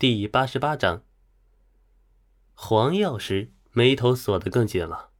[0.00, 1.02] 第八十八章，
[2.54, 5.10] 黄药师眉头锁得更紧了。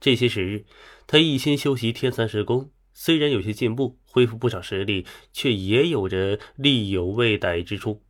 [0.00, 0.64] 这些时日，
[1.06, 8.02] 他一心修习天三十功，虽然有些进步，恢复不少实力，却也有着力有未逮之处。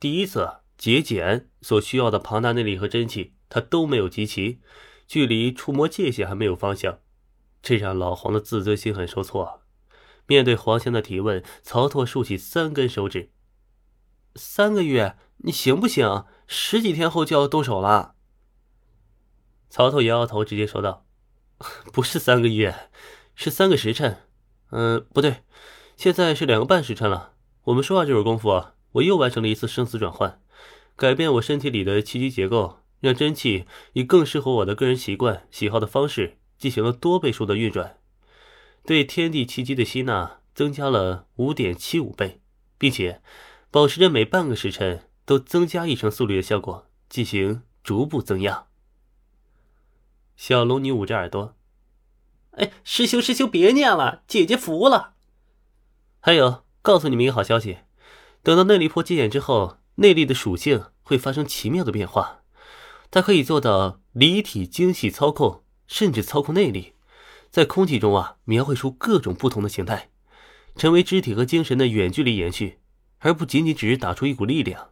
[0.00, 4.60] 第一次结茧所需要的庞大内力和真气，他都没有集齐，
[5.06, 7.00] 距离触摸界限还没有方向，
[7.60, 9.60] 这让老黄的自尊心很受挫。
[10.26, 13.30] 面对黄香的提问，曹拓竖起三根手指
[14.36, 16.24] ：“三个月。”你行不行？
[16.46, 18.14] 十几天后就要动手了。
[19.68, 21.04] 曹操摇摇头，直接说道
[21.92, 22.88] ：“不是三个月，
[23.34, 24.22] 是三个时辰。
[24.70, 25.42] 嗯，不对，
[25.96, 27.34] 现在是两个半时辰了。
[27.64, 30.40] 我们说话这会儿功夫，我又完成了一次生死转换，
[30.96, 37.98] 改变我身体里的气机结构，让真气以更适合我的个人习惯、喜好的方式进行了多倍数的运转，
[38.86, 42.40] 对天地气机的吸纳增加了五点七五倍，
[42.78, 43.20] 并且
[43.74, 48.66] 保持着每半个时辰。”都增加一成速率的效果，进行逐步增压。
[50.36, 51.56] 小龙女捂着耳朵
[52.58, 55.14] ：“哎，师兄师兄别念了，姐姐服了。”
[56.20, 57.78] 还有，告诉你们一个好消息，
[58.42, 62.42] 等到内力破戒眼之后，内力的属性会发生奇妙的变化，
[63.10, 66.92] 它可以做到离体精细操控，甚至操控内力，
[67.48, 70.10] 在空气中啊描绘出各种不同的形态，
[70.76, 72.80] 成为肢体和精神的远距离延续，
[73.24, 74.90] 而不仅仅只是打出一股力量。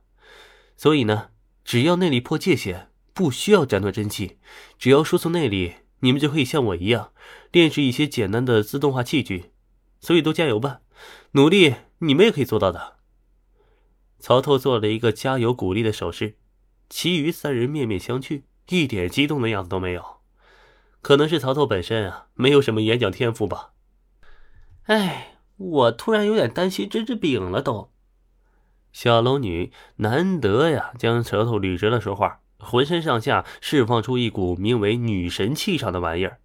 [0.74, 1.28] 所以呢，
[1.62, 4.38] 只要内力破界限，不需要斩断真气，
[4.78, 7.12] 只要输送内力，你们就可以像我一样
[7.52, 9.52] 炼制一些简单的自动化器具。
[10.00, 10.80] 所以都加油吧，
[11.32, 12.96] 努力，你们也可以做到的。
[14.18, 16.38] 曹透做了一个加油鼓励的手势，
[16.88, 20.22] 其余三人面面相觑，一点激动的样子都没有。
[21.02, 23.74] 可能是曹透本身啊，没有什么演讲天赋吧。
[24.84, 27.91] 哎，我突然有点担心这只饼了，都。
[28.92, 36.38] 小龙女难得呀，将舌头捋直了说话，浑身上下释放出一股名为女神气场的玩意儿。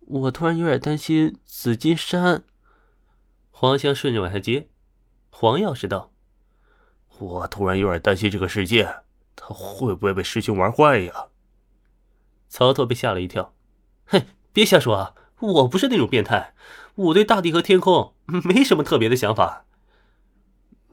[0.00, 2.44] 我突然有点担心紫金山。
[3.50, 4.68] 黄香顺着往下接，
[5.30, 6.10] 黄药师道
[7.20, 9.02] ：“我突然有点担心这个世界，
[9.36, 11.26] 他会不会被师兄玩坏呀？”
[12.48, 13.54] 曹操被吓了一跳，
[14.04, 15.14] 嘿，别瞎说啊！
[15.38, 16.54] 我不是那种变态，
[16.94, 19.64] 我对大地和天空没什么特别的想法。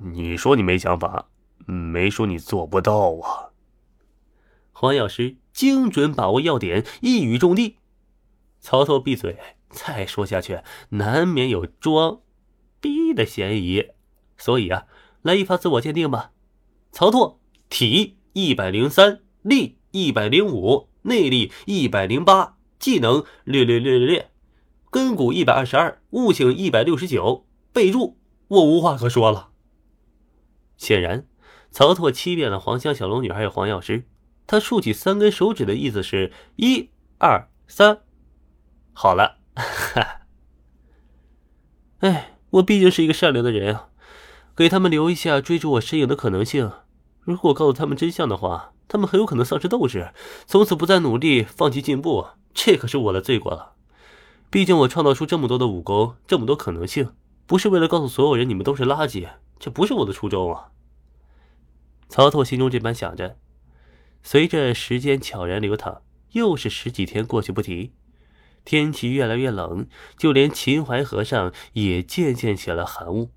[0.02, 1.30] 你说你没想法，
[1.66, 3.52] 没说你做不到啊！
[4.72, 7.78] 黄药师精准把握要点，一语中的。
[8.62, 9.38] 曹操闭嘴，
[9.70, 12.22] 再说下去难免有装
[12.80, 13.88] 逼的嫌疑，
[14.38, 14.86] 所以啊，
[15.22, 16.31] 来一发自我鉴定吧。
[16.92, 24.31] 曹拓体一百零三，力一百零五，内力一百零八，技能略略略略略，
[24.90, 27.46] 根骨一百二十二，悟性一百六十九。
[27.74, 28.18] 备注：
[28.48, 29.49] 我无话可说了。
[30.79, 31.28] 显然，
[31.69, 34.06] 曹拓欺骗了黄香、小龙女还有黄药师。
[34.47, 38.00] 他竖起三根手指的意思是：一、二、三，
[38.94, 39.38] 好了。
[39.56, 40.22] 哈。
[42.00, 43.89] 哎，我毕竟是一个善良的人啊，
[44.56, 46.72] 给他们留一下追逐我身影的可能性。
[47.19, 50.13] 如果告诉他们真相的话，他们很有可能丧失斗志，
[50.47, 52.29] 从此不再努力，放弃进步。
[52.53, 53.73] 这可是我的罪过了。
[54.50, 57.12] 毕竟我创造出这么多的武功，这么多可能性，
[57.45, 59.28] 不是为了告诉所有人你们都是垃圾。
[59.59, 60.72] 这不是我的初衷啊！
[62.08, 63.38] 曹拓心中这般想着。
[64.24, 67.94] 随着时间悄然流淌，又是十几天过去不提，
[68.66, 69.88] 天气越来越冷，
[70.18, 73.31] 就连秦淮河上也渐渐起了寒雾。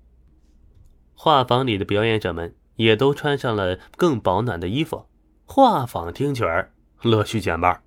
[1.13, 5.07] 画舫里的表演者们也都穿上了更保暖的衣服，
[5.45, 7.83] 画舫听曲儿，乐趣减半。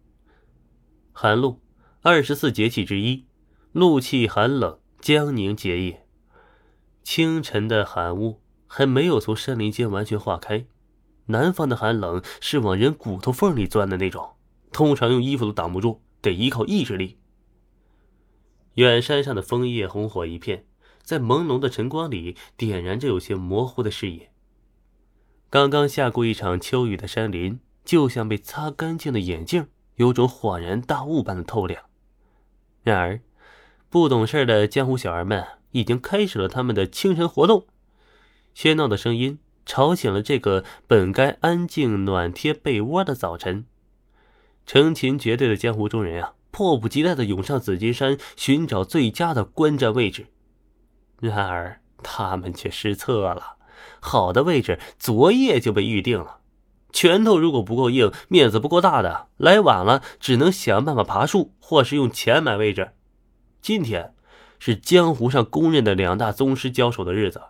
[1.13, 1.61] 寒露，
[2.03, 3.27] 二十四节气之一，
[3.73, 6.06] 露气寒冷，江凝结业。
[7.07, 10.67] 清晨的寒雾还没有从山林间完全化开，
[11.27, 14.35] 南方的寒冷是往人骨头缝里钻的那种，
[14.73, 17.21] 通常用衣服都挡不住，得依靠意志力。
[18.75, 20.67] 远山上的枫叶红火一片，
[21.01, 24.33] 在朦胧的晨光里点燃着有些模糊的视野。
[25.49, 31.85] 刚刚下过一场秋雨的山林，就像被擦干净的眼镜，有种恍然大悟般的透亮。
[32.83, 33.21] 然而，
[33.89, 35.47] 不懂事的江湖小儿们。
[35.77, 37.67] 已经开始了他们的清晨活动，
[38.57, 43.67] 喧闹的声音吵醒了这个本该安静暖贴被窝的早晨。
[44.65, 50.29] 成群结队的江湖中人啊，迫不及待的涌上紫金山，寻找最佳的观战位置。
[51.21, 53.57] 然而他们却失策了，
[54.01, 56.39] 好的位置昨夜就被预定了。
[56.91, 62.93] 拳头如果不够硬，面子不够大的，来晚了只能想办法爬树，或是用钱买位置。
[63.61, 64.15] 今天。
[64.59, 67.41] 是江湖上公认的两大宗师交手的日子，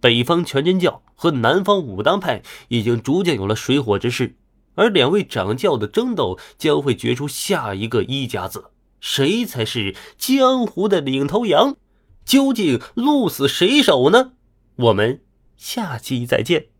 [0.00, 4.36] 北方全真教和南方武当派已经逐渐有了水火之势，
[4.74, 8.70] 而两位掌教的争斗将会决出下一个一甲子，
[9.00, 11.76] 谁才是江湖的领头羊？
[12.24, 14.32] 究竟鹿死谁手呢？
[14.76, 15.22] 我们
[15.56, 16.73] 下期再见。